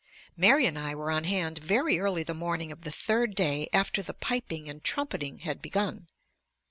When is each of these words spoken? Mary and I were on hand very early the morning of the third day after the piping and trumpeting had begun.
Mary 0.35 0.65
and 0.65 0.79
I 0.79 0.95
were 0.95 1.11
on 1.11 1.25
hand 1.25 1.59
very 1.59 1.99
early 1.99 2.23
the 2.23 2.33
morning 2.33 2.71
of 2.71 2.81
the 2.81 2.89
third 2.91 3.35
day 3.35 3.69
after 3.71 4.01
the 4.01 4.15
piping 4.15 4.67
and 4.67 4.83
trumpeting 4.83 5.41
had 5.41 5.61
begun. 5.61 6.07